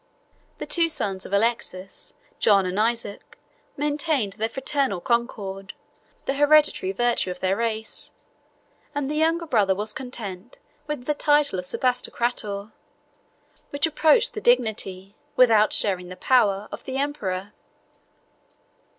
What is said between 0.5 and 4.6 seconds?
The two sons of Alexius, John and Isaac, maintained the